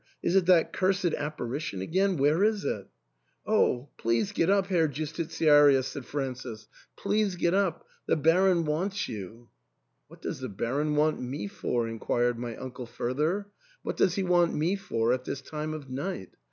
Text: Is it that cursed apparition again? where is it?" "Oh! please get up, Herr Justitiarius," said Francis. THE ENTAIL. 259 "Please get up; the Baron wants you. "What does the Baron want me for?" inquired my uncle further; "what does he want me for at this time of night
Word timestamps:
Is 0.23 0.35
it 0.35 0.47
that 0.47 0.73
cursed 0.73 1.13
apparition 1.13 1.79
again? 1.83 2.17
where 2.17 2.43
is 2.43 2.65
it?" 2.65 2.87
"Oh! 3.55 3.89
please 3.99 4.31
get 4.31 4.49
up, 4.49 4.65
Herr 4.65 4.87
Justitiarius," 4.87 5.83
said 5.89 6.07
Francis. 6.07 6.67
THE 6.97 7.11
ENTAIL. 7.11 7.29
259 7.29 7.29
"Please 7.29 7.35
get 7.39 7.53
up; 7.53 7.85
the 8.07 8.15
Baron 8.15 8.65
wants 8.65 9.07
you. 9.07 9.49
"What 10.07 10.23
does 10.23 10.39
the 10.39 10.49
Baron 10.49 10.95
want 10.95 11.21
me 11.21 11.45
for?" 11.45 11.87
inquired 11.87 12.39
my 12.39 12.55
uncle 12.55 12.87
further; 12.87 13.49
"what 13.83 13.95
does 13.97 14.15
he 14.15 14.23
want 14.23 14.55
me 14.55 14.75
for 14.75 15.13
at 15.13 15.23
this 15.25 15.39
time 15.41 15.71
of 15.75 15.87
night 15.87 16.29